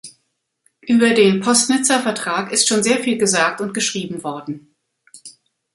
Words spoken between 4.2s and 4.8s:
worden.